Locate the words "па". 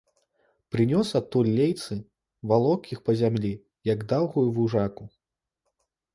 3.11-3.15